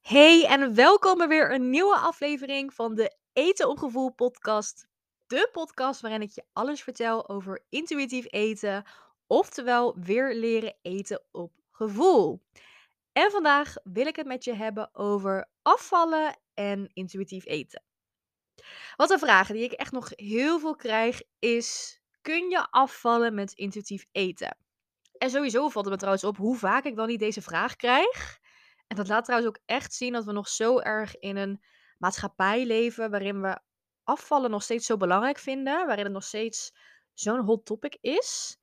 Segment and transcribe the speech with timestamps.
[0.00, 4.88] Hey en welkom bij weer een nieuwe aflevering van de Eten op Gevoel podcast.
[5.26, 8.84] De podcast waarin ik je alles vertel over intuïtief eten,
[9.26, 12.42] oftewel weer leren eten op gevoel.
[13.12, 17.82] En vandaag wil ik het met je hebben over afvallen en intuïtief eten.
[18.96, 23.52] Wat een vragen die ik echt nog heel veel krijg is: kun je afvallen met
[23.52, 24.56] intuïtief eten?
[25.18, 28.38] En sowieso valt het me trouwens op hoe vaak ik dan niet deze vraag krijg.
[28.88, 31.62] En dat laat trouwens ook echt zien dat we nog zo erg in een
[31.98, 33.58] maatschappij leven waarin we
[34.02, 36.72] afvallen nog steeds zo belangrijk vinden, waarin het nog steeds
[37.12, 38.58] zo'n hot topic is.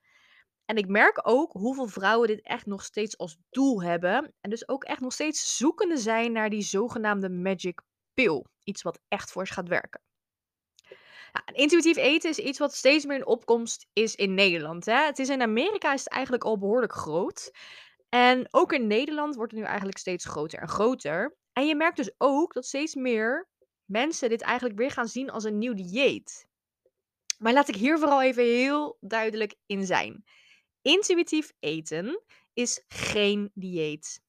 [0.66, 4.34] En ik merk ook hoeveel vrouwen dit echt nog steeds als doel hebben.
[4.42, 7.82] En dus ook echt nog steeds zoekende zijn naar die zogenaamde magic
[8.14, 8.46] pill.
[8.64, 10.02] Iets wat echt voor ze gaat werken.
[11.54, 14.86] Intuïtief eten is iets wat steeds meer in opkomst is in Nederland.
[14.86, 15.06] Hè?
[15.06, 17.52] Het is in Amerika is het eigenlijk al behoorlijk groot.
[18.16, 21.38] En ook in Nederland wordt het nu eigenlijk steeds groter en groter.
[21.54, 23.50] En je merkt dus ook dat steeds meer
[23.86, 26.48] mensen dit eigenlijk weer gaan zien als een nieuw dieet.
[27.38, 30.24] Maar laat ik hier vooral even heel duidelijk in zijn.
[30.82, 34.22] Intuïtief eten is geen dieet.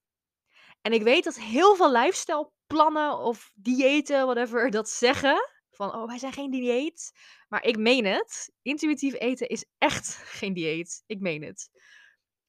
[0.83, 5.51] En ik weet dat heel veel lifestyle plannen of diëten, whatever, dat zeggen.
[5.71, 7.13] Van, oh, wij zijn geen dieet.
[7.49, 8.53] Maar ik meen het.
[8.63, 11.03] Intuïtief eten is echt geen dieet.
[11.07, 11.71] Ik meen het.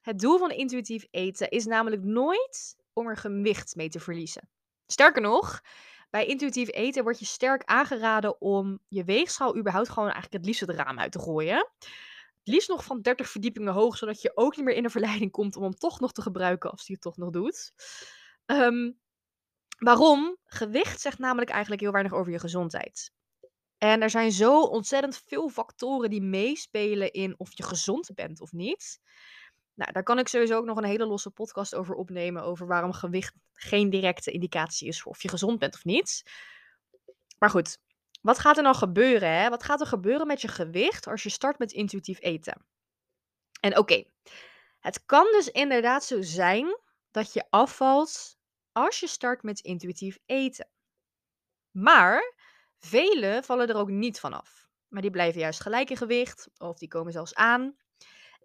[0.08, 4.50] Het doel van intuïtief eten is namelijk nooit om er gewicht mee te verliezen.
[4.86, 5.62] Sterker nog,
[6.10, 10.62] bij intuïtief eten wordt je sterk aangeraden om je weegschaal überhaupt gewoon eigenlijk het liefst
[10.62, 11.70] het raam uit te gooien.
[11.80, 15.32] Het liefst nog van 30 verdiepingen hoog, zodat je ook niet meer in de verleiding
[15.32, 17.74] komt om hem toch nog te gebruiken als hij het toch nog doet.
[18.46, 18.92] Ehm,
[19.78, 20.38] waarom?
[20.44, 23.12] Gewicht zegt namelijk eigenlijk heel weinig over je gezondheid.
[23.78, 28.52] En er zijn zo ontzettend veel factoren die meespelen in of je gezond bent of
[28.52, 29.00] niet.
[29.78, 32.44] Nou, daar kan ik sowieso ook nog een hele losse podcast over opnemen.
[32.44, 36.24] Over waarom gewicht geen directe indicatie is voor of je gezond bent of niet.
[37.40, 37.78] Maar goed,
[38.22, 39.30] wat gaat er dan gebeuren?
[39.30, 39.50] Hè?
[39.50, 42.66] Wat gaat er gebeuren met je gewicht als je start met intuïtief eten?
[43.60, 44.04] En oké,
[44.80, 46.80] het kan dus inderdaad zo zijn
[47.12, 48.38] dat je afvalt
[48.72, 50.70] als je start met intuïtief eten.
[51.72, 52.34] Maar
[52.78, 54.68] velen vallen er ook niet vanaf.
[54.88, 57.76] Maar die blijven juist gelijk in gewicht of die komen zelfs aan.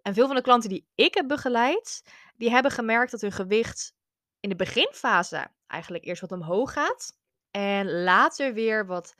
[0.03, 2.03] En veel van de klanten die ik heb begeleid,
[2.35, 3.95] die hebben gemerkt dat hun gewicht
[4.39, 7.17] in de beginfase eigenlijk eerst wat omhoog gaat
[7.51, 9.15] en later weer wat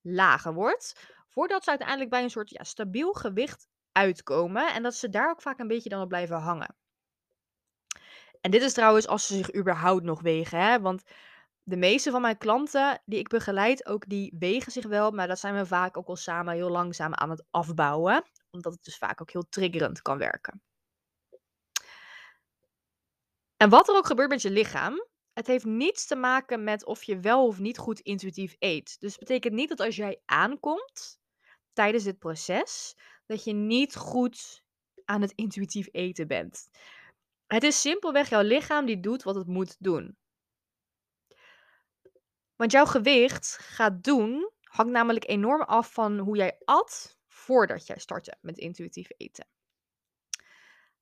[0.00, 5.08] lager wordt, voordat ze uiteindelijk bij een soort ja, stabiel gewicht uitkomen en dat ze
[5.08, 6.76] daar ook vaak een beetje dan op blijven hangen.
[8.40, 10.80] En dit is trouwens als ze zich überhaupt nog wegen, hè?
[10.80, 11.02] want
[11.62, 15.38] de meeste van mijn klanten die ik begeleid, ook die wegen zich wel, maar dat
[15.38, 19.20] zijn we vaak ook al samen heel langzaam aan het afbouwen omdat het dus vaak
[19.20, 20.62] ook heel triggerend kan werken.
[23.56, 27.02] En wat er ook gebeurt met je lichaam, het heeft niets te maken met of
[27.02, 29.00] je wel of niet goed intuïtief eet.
[29.00, 31.18] Dus het betekent niet dat als jij aankomt
[31.72, 34.62] tijdens dit proces, dat je niet goed
[35.04, 36.68] aan het intuïtief eten bent.
[37.46, 40.16] Het is simpelweg jouw lichaam die doet wat het moet doen.
[42.56, 47.17] Want jouw gewicht gaat doen, hangt namelijk enorm af van hoe jij at
[47.48, 49.46] voordat jij startte met intuïtief eten.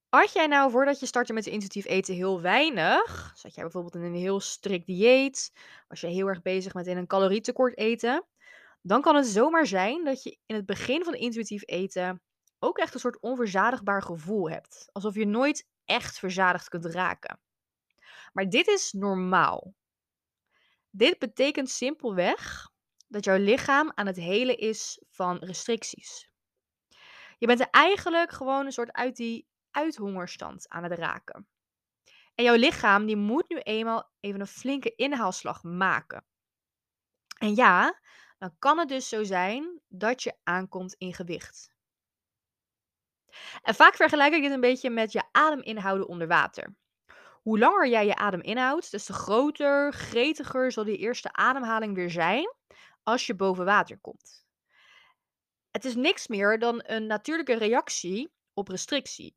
[0.08, 4.02] Als jij nou voordat je startte met intuïtief eten heel weinig, zat jij bijvoorbeeld in
[4.02, 5.52] een heel strikt dieet,
[5.88, 8.26] was je heel erg bezig met in een calorietekort eten,
[8.82, 12.22] dan kan het zomaar zijn dat je in het begin van intuïtief eten
[12.58, 14.88] ook echt een soort onverzadigbaar gevoel hebt.
[14.92, 17.40] Alsof je nooit echt verzadigd kunt raken.
[18.32, 19.74] Maar dit is normaal.
[20.90, 22.70] Dit betekent simpelweg
[23.08, 26.30] dat jouw lichaam aan het helen is van restricties.
[27.38, 31.48] Je bent eigenlijk gewoon een soort uit die uithongerstand aan het raken.
[32.34, 36.24] En jouw lichaam die moet nu eenmaal even een flinke inhaalslag maken.
[37.38, 38.00] En ja,
[38.38, 41.74] dan kan het dus zo zijn dat je aankomt in gewicht.
[43.62, 46.76] En vaak vergelijk ik dit een beetje met je adem inhouden onder water.
[47.42, 52.10] Hoe langer jij je adem inhoudt, des te groter, gretiger zal die eerste ademhaling weer
[52.10, 52.54] zijn
[53.02, 54.45] als je boven water komt.
[55.76, 59.34] Het is niks meer dan een natuurlijke reactie op restrictie.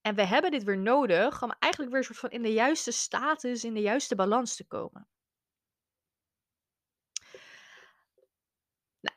[0.00, 3.64] En we hebben dit weer nodig om eigenlijk weer soort van in de juiste status,
[3.64, 5.06] in de juiste balans te komen.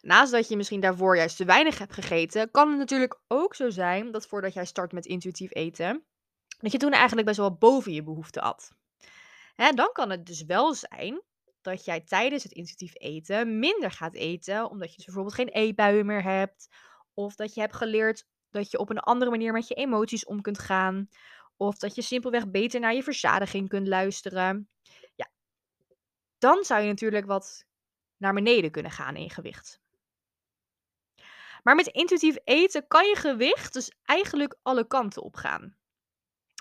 [0.01, 3.69] Naast dat je misschien daarvoor juist te weinig hebt gegeten, kan het natuurlijk ook zo
[3.69, 6.05] zijn dat voordat jij start met intuïtief eten,
[6.59, 8.71] dat je toen eigenlijk best wel boven je behoefte at.
[9.55, 11.21] Hè, dan kan het dus wel zijn
[11.65, 16.05] dat jij tijdens het intuïtief eten minder gaat eten, omdat je dus bijvoorbeeld geen eetbuien
[16.05, 16.67] meer hebt,
[17.13, 20.41] of dat je hebt geleerd dat je op een andere manier met je emoties om
[20.41, 21.09] kunt gaan,
[21.57, 24.69] of dat je simpelweg beter naar je verzadiging kunt luisteren.
[25.15, 25.31] Ja,
[26.37, 27.65] dan zou je natuurlijk wat
[28.17, 29.79] naar beneden kunnen gaan in gewicht.
[31.63, 35.77] Maar met intuïtief eten kan je gewicht dus eigenlijk alle kanten op gaan.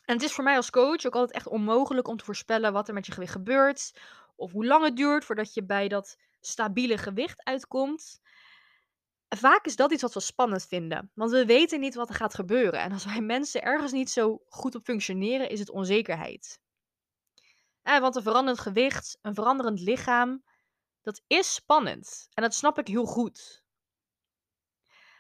[0.05, 2.89] En het is voor mij als coach ook altijd echt onmogelijk om te voorspellen wat
[2.89, 3.93] er met je gewicht gebeurt.
[4.37, 8.21] Of hoe lang het duurt voordat je bij dat stabiele gewicht uitkomt.
[9.29, 12.35] Vaak is dat iets wat we spannend vinden, want we weten niet wat er gaat
[12.35, 12.81] gebeuren.
[12.81, 16.61] En als wij mensen ergens niet zo goed op functioneren, is het onzekerheid.
[17.83, 20.45] Eh, want een veranderend gewicht, een veranderend lichaam,
[21.03, 22.29] dat is spannend.
[22.35, 23.63] En dat snap ik heel goed.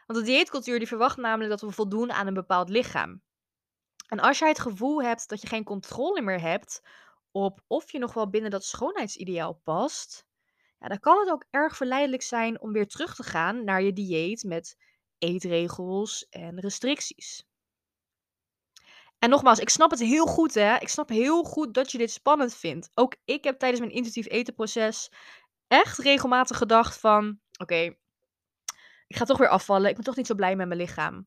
[0.06, 3.22] Want de dieetcultuur die verwacht namelijk dat we voldoen aan een bepaald lichaam.
[4.08, 6.82] En als jij het gevoel hebt dat je geen controle meer hebt
[7.34, 10.26] op of je nog wel binnen dat schoonheidsideaal past,
[10.78, 13.92] ja, dan kan het ook erg verleidelijk zijn om weer terug te gaan naar je
[13.92, 14.76] dieet met
[15.18, 17.46] eetregels en restricties.
[19.18, 20.76] En nogmaals, ik snap het heel goed, hè.
[20.76, 22.90] Ik snap heel goed dat je dit spannend vindt.
[22.94, 25.10] Ook ik heb tijdens mijn intuïtief etenproces
[25.66, 27.40] echt regelmatig gedacht van...
[27.58, 27.96] Oké,
[29.06, 29.88] ik ga toch weer afvallen.
[29.88, 31.26] Ik ben toch niet zo blij met mijn lichaam.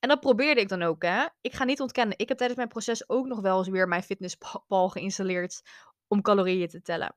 [0.00, 1.26] En dat probeerde ik dan ook, hè.
[1.40, 4.02] Ik ga niet ontkennen, ik heb tijdens mijn proces ook nog wel eens weer mijn
[4.02, 5.62] fitnesspal geïnstalleerd
[6.08, 7.16] om calorieën te tellen.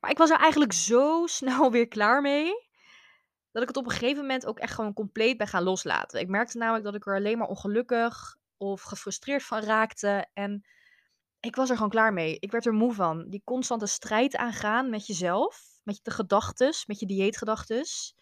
[0.00, 2.52] Maar ik was er eigenlijk zo snel weer klaar mee,
[3.50, 6.20] dat ik het op een gegeven moment ook echt gewoon compleet ben gaan loslaten.
[6.20, 10.26] Ik merkte namelijk dat ik er alleen maar ongelukkig of gefrustreerd van raakte.
[10.32, 10.66] En
[11.40, 12.38] ik was er gewoon klaar mee.
[12.38, 13.28] Ik werd er moe van.
[13.28, 18.16] Die constante strijd aangaan met jezelf, met de gedachtes, met je dieetgedachtes.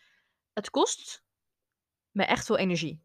[0.52, 1.22] Het kost
[2.10, 3.02] me echt veel energie.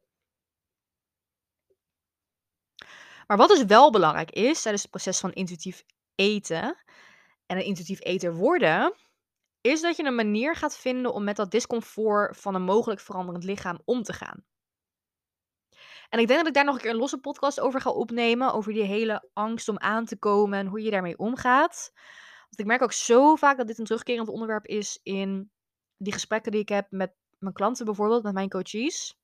[3.27, 5.83] Maar wat dus wel belangrijk is tijdens het proces van intuïtief
[6.15, 6.77] eten
[7.45, 8.93] en een intuïtief eter worden,
[9.61, 13.43] is dat je een manier gaat vinden om met dat discomfort van een mogelijk veranderend
[13.43, 14.45] lichaam om te gaan.
[16.09, 18.53] En ik denk dat ik daar nog een keer een losse podcast over ga opnemen.
[18.53, 21.91] Over die hele angst om aan te komen en hoe je daarmee omgaat.
[22.43, 25.51] Want ik merk ook zo vaak dat dit een terugkerend onderwerp is in
[25.97, 29.17] die gesprekken die ik heb met mijn klanten, bijvoorbeeld met mijn coaches.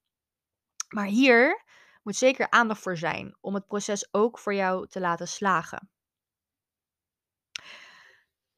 [0.89, 1.62] Maar hier
[2.03, 5.89] moet zeker aandacht voor zijn om het proces ook voor jou te laten slagen.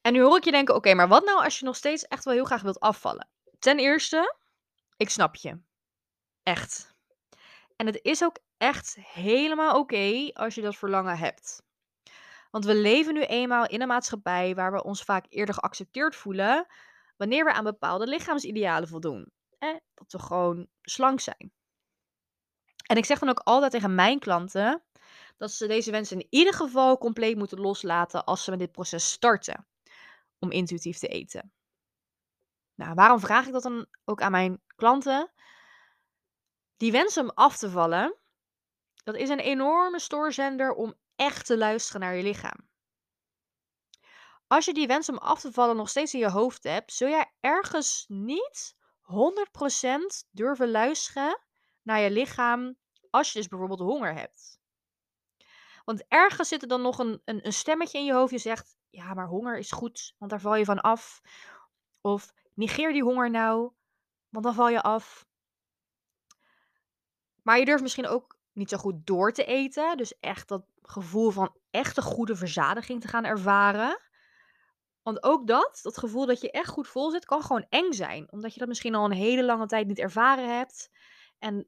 [0.02, 2.24] En nu hoor ik je denken: oké, maar wat nou als je nog steeds echt
[2.24, 3.30] wel heel graag wilt afvallen?
[3.60, 4.36] Ten eerste,
[4.98, 5.62] ik snap je.
[6.44, 6.94] Echt.
[7.76, 11.64] En het is ook echt helemaal oké als je dat verlangen hebt.
[12.52, 16.66] Want we leven nu eenmaal in een maatschappij waar we ons vaak eerder geaccepteerd voelen
[17.18, 19.32] wanneer we aan bepaalde lichaamsidealen voldoen.
[19.94, 21.54] Dat we gewoon slank zijn.
[22.86, 24.84] En ik zeg dan ook altijd tegen mijn klanten
[25.38, 29.12] dat ze deze wensen in ieder geval compleet moeten loslaten als ze met dit proces
[29.12, 29.68] starten
[30.40, 31.54] om intuïtief te eten.
[32.76, 35.32] Nou, waarom vraag ik dat dan ook aan mijn klanten?
[36.78, 38.16] Die wens om af te vallen,
[39.04, 42.70] dat is een enorme stoorzender om echt te luisteren naar je lichaam.
[44.48, 47.08] Als je die wens om af te vallen nog steeds in je hoofd hebt, zul
[47.08, 51.40] jij ergens niet 100% durven luisteren
[51.86, 52.78] naar je lichaam
[53.10, 54.60] als je dus bijvoorbeeld honger hebt.
[55.86, 58.78] Want ergens zit er dan nog een, een, een stemmetje in je hoofd die zegt:
[58.90, 61.22] Ja, maar honger is goed, want daar val je van af.
[62.02, 63.72] Of negeer die honger nou,
[64.30, 65.26] want dan val je af.
[67.42, 69.98] Maar je durft misschien ook niet zo goed door te eten.
[69.98, 74.02] Dus echt dat gevoel van echte goede verzadiging te gaan ervaren.
[75.02, 78.32] Want ook dat, dat gevoel dat je echt goed vol zit, kan gewoon eng zijn.
[78.32, 80.90] Omdat je dat misschien al een hele lange tijd niet ervaren hebt.
[81.40, 81.68] En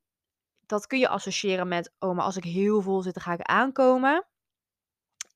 [0.68, 3.42] dat kun je associëren met, oh, maar als ik heel vol zit, dan ga ik
[3.42, 4.28] aankomen.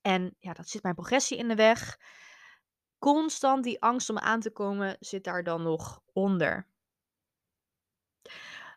[0.00, 1.98] En ja, dat zit mijn progressie in de weg.
[2.98, 6.66] Constant die angst om aan te komen zit daar dan nog onder.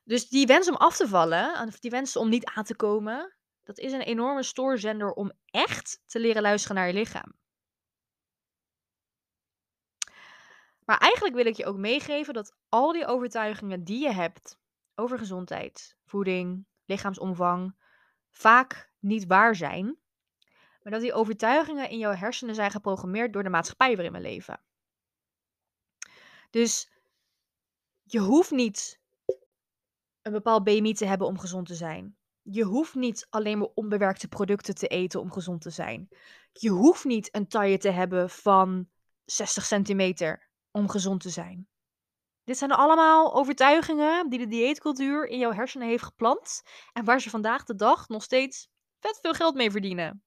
[0.04, 3.36] Dus die wens om af te vallen, of die wens om niet aan te komen,
[3.64, 7.34] dat is een enorme stoorzender om echt te leren luisteren naar je lichaam.
[10.86, 14.58] Maar eigenlijk wil ik je ook meegeven dat al die overtuigingen die je hebt
[14.96, 17.76] over gezondheid, voeding, lichaamsomvang,
[18.30, 19.86] vaak niet waar zijn.
[20.82, 24.62] Maar dat die overtuigingen in jouw hersenen zijn geprogrammeerd door de maatschappij waarin we leven.
[26.50, 26.92] Dus
[28.04, 29.00] je hoeft niet
[30.22, 32.18] een bepaald BMI te hebben om gezond te zijn.
[32.42, 36.10] Je hoeft niet alleen maar onbewerkte producten te eten om gezond te zijn.
[36.52, 38.90] Je hoeft niet een taille te hebben van
[39.26, 41.68] 60 centimeter om gezond te zijn.
[42.46, 46.62] Dit zijn allemaal overtuigingen die de dieetcultuur in jouw hersenen heeft geplant
[46.94, 48.68] en waar ze vandaag de dag nog steeds
[49.00, 50.24] vet veel geld mee verdienen.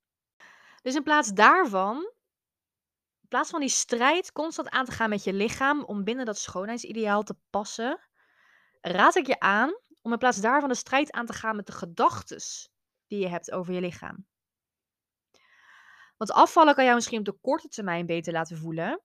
[0.83, 1.97] Dus in plaats daarvan,
[3.21, 6.39] in plaats van die strijd constant aan te gaan met je lichaam om binnen dat
[6.39, 8.01] schoonheidsideaal te passen,
[8.81, 11.73] raad ik je aan om in plaats daarvan de strijd aan te gaan met de
[11.73, 12.41] gedachten
[13.07, 14.27] die je hebt over je lichaam.
[16.17, 19.03] Want afvallen kan jou misschien op de korte termijn beter laten voelen,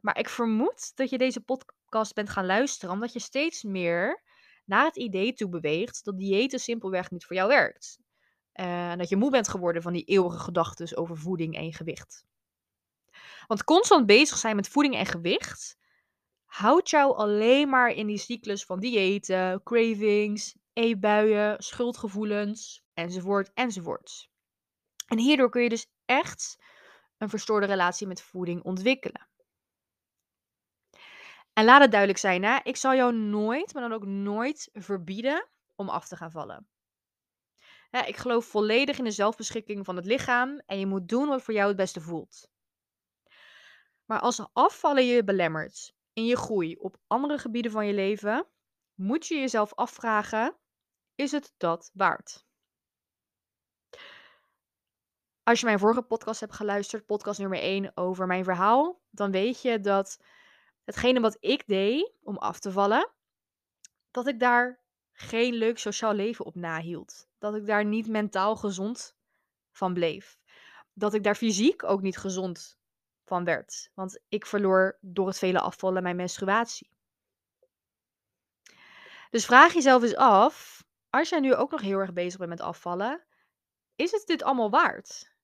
[0.00, 1.40] Maar ik vermoed dat je deze
[1.88, 4.22] podcast bent gaan luisteren omdat je steeds meer
[4.64, 7.98] naar het idee toe beweegt dat diëten simpelweg niet voor jou werkt.
[8.52, 12.24] Eh, en dat je moe bent geworden van die eeuwige gedachten over voeding en gewicht.
[13.46, 15.76] Want constant bezig zijn met voeding en gewicht
[16.44, 24.30] houdt jou alleen maar in die cyclus van diëten, cravings, eetbuien, schuldgevoelens, enzovoort, enzovoort.
[25.06, 26.58] En hierdoor kun je dus echt
[27.18, 29.27] een verstoorde relatie met voeding ontwikkelen.
[31.58, 32.58] En laat het duidelijk zijn, hè?
[32.62, 36.68] ik zal jou nooit, maar dan ook nooit verbieden om af te gaan vallen.
[37.90, 41.54] ik geloof volledig in de zelfbeschikking van het lichaam en je moet doen wat voor
[41.54, 42.50] jou het beste voelt.
[44.04, 48.46] Maar als afvallen je belemmert in je groei op andere gebieden van je leven,
[48.94, 50.56] moet je jezelf afvragen:
[51.14, 52.46] is het dat waard?
[55.42, 59.62] Als je mijn vorige podcast hebt geluisterd, podcast nummer 1 over mijn verhaal, dan weet
[59.62, 60.18] je dat
[60.88, 63.10] hetgene wat ik deed om af te vallen,
[64.10, 64.80] dat ik daar
[65.12, 67.28] geen leuk sociaal leven op nahield.
[67.38, 69.16] Dat ik daar niet mentaal gezond
[69.70, 70.38] van bleef.
[70.92, 72.78] Dat ik daar fysiek ook niet gezond
[73.24, 73.90] van werd.
[73.94, 76.90] Want ik verloor door het vele afvallen mijn menstruatie.
[79.30, 82.60] Dus vraag jezelf eens af, als jij nu ook nog heel erg bezig bent met
[82.60, 83.24] afvallen,
[83.94, 85.36] is het dit allemaal waard?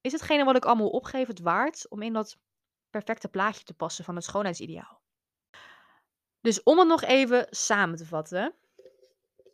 [0.00, 2.38] Is hetgene wat ik allemaal opgeef het waard om in dat
[2.90, 5.00] perfecte plaatje te passen van het schoonheidsideaal?
[6.40, 8.54] Dus om het nog even samen te vatten.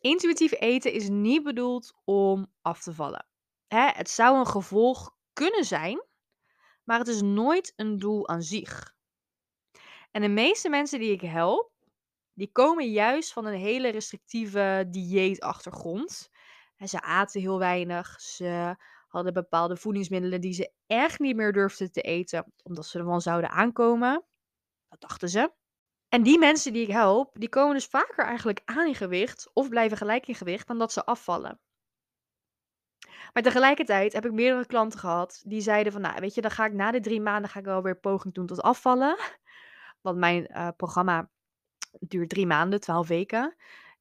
[0.01, 3.27] Intuïtief eten is niet bedoeld om af te vallen.
[3.67, 6.05] Hè, het zou een gevolg kunnen zijn,
[6.85, 8.95] maar het is nooit een doel aan zich.
[10.11, 11.73] En de meeste mensen die ik help,
[12.33, 16.31] die komen juist van een hele restrictieve dieetachtergrond.
[16.77, 18.77] En ze aten heel weinig, ze
[19.07, 23.51] hadden bepaalde voedingsmiddelen die ze echt niet meer durfden te eten, omdat ze ervan zouden
[23.51, 24.25] aankomen.
[24.89, 25.53] Dat dachten ze.
[26.09, 29.69] En die mensen die ik help, die komen dus vaker eigenlijk aan in gewicht of
[29.69, 31.61] blijven gelijk in gewicht dan dat ze afvallen.
[33.33, 36.67] Maar tegelijkertijd heb ik meerdere klanten gehad die zeiden van, nou weet je, dan ga
[36.67, 39.17] ik na de drie maanden ga ik wel weer poging doen tot afvallen.
[40.01, 41.31] Want mijn uh, programma
[41.99, 43.57] duurt drie maanden, twaalf weken.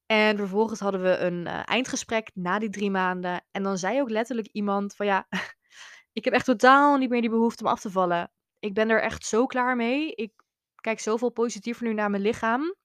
[0.06, 3.46] En vervolgens hadden we een uh, eindgesprek na die drie maanden.
[3.52, 5.28] En dan zei ook letterlijk iemand van ja,
[6.14, 8.32] ik heb echt totaal niet meer die behoefte om af te vallen.
[8.60, 10.16] Ik ben er echt zo klaar mee.
[10.16, 10.32] Ik
[10.76, 12.76] kijk zoveel positiever nu naar mijn lichaam.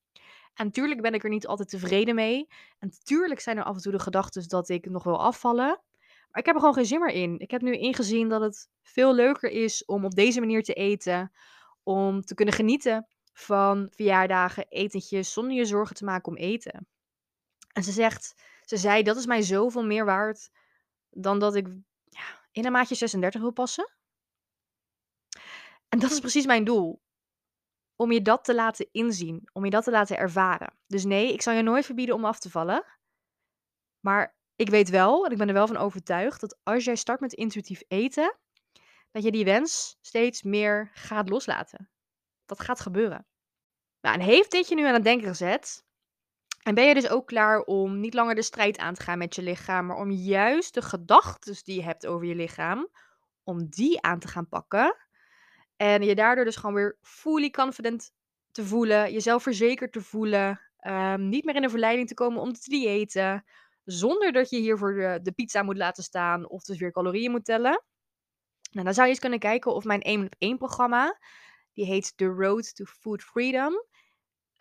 [0.55, 2.47] En natuurlijk ben ik er niet altijd tevreden mee.
[2.79, 5.81] En natuurlijk zijn er af en toe de gedachten dat ik nog wil afvallen.
[6.31, 7.39] Maar ik heb er gewoon geen zin meer in.
[7.39, 11.33] Ik heb nu ingezien dat het veel leuker is om op deze manier te eten.
[11.83, 16.87] Om te kunnen genieten van verjaardagen, etentjes, zonder je zorgen te maken om eten.
[17.73, 18.35] En ze zegt,
[18.65, 20.51] ze zei, dat is mij zoveel meer waard
[21.11, 21.67] dan dat ik
[22.05, 23.93] ja, in een maatje 36 wil passen.
[25.89, 27.03] En dat is precies mijn doel.
[27.97, 30.79] Om je dat te laten inzien, om je dat te laten ervaren.
[30.87, 32.85] Dus nee, ik zal je nooit verbieden om af te vallen.
[34.01, 37.21] Maar ik weet wel, en ik ben er wel van overtuigd, dat als jij start
[37.21, 38.39] met intuïtief eten,
[39.11, 41.91] dat je die wens steeds meer gaat loslaten.
[42.45, 43.27] Dat gaat gebeuren.
[44.01, 45.85] Nou, en heeft dit je nu aan het denken gezet?
[46.63, 49.35] En ben je dus ook klaar om niet langer de strijd aan te gaan met
[49.35, 52.89] je lichaam, maar om juist de gedachten die je hebt over je lichaam,
[53.45, 54.97] om die aan te gaan pakken.
[55.77, 58.13] En je daardoor dus gewoon weer fully confident
[58.51, 62.53] te voelen, jezelf verzekerd te voelen, um, niet meer in de verleiding te komen om
[62.53, 63.45] te diëten,
[63.85, 67.83] zonder dat je hiervoor de, pizza moet laten staan of dus weer calorieën moet tellen.
[68.71, 71.19] Nou, dan zou je eens kunnen kijken of mijn 1 op 1 programma,
[71.73, 73.85] die heet The Road to Food Freedom,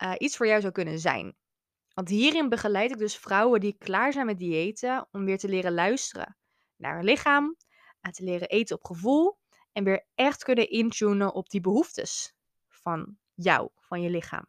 [0.02, 1.34] uh, iets voor jou zou kunnen zijn.
[2.00, 5.74] Want hierin begeleid ik dus vrouwen die klaar zijn met diëten om weer te leren
[5.74, 6.36] luisteren
[6.76, 7.56] naar hun lichaam,
[8.00, 9.38] en te leren eten op gevoel
[9.72, 12.34] en weer echt kunnen intunen op die behoeftes
[12.68, 14.44] van jou, van je lichaam.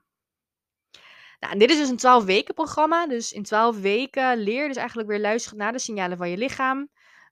[1.39, 3.07] Nou, dit is dus een 12 weken programma.
[3.07, 6.37] Dus in 12 weken leer je dus eigenlijk weer luisteren naar de signalen van je
[6.37, 6.89] lichaam.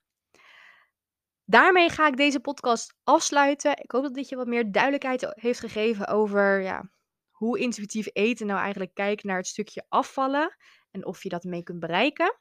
[1.50, 3.72] Daarmee ga ik deze podcast afsluiten.
[3.72, 6.90] Ik hoop dat dit je wat meer duidelijkheid heeft gegeven over ja,
[7.30, 10.56] hoe intuïtief eten nou eigenlijk kijkt naar het stukje afvallen
[10.92, 12.40] en of je dat mee kunt bereiken.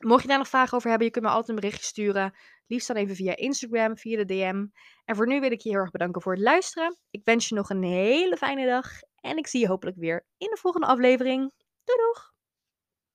[0.00, 2.34] Mocht je daar nog vragen over hebben, je kunt me altijd een berichtje sturen.
[2.66, 4.66] Liefst dan even via Instagram, via de DM.
[5.04, 6.98] En voor nu wil ik je heel erg bedanken voor het luisteren.
[7.10, 8.88] Ik wens je nog een hele fijne dag
[9.20, 11.52] en ik zie je hopelijk weer in de volgende aflevering.
[11.84, 12.35] Doei doeg!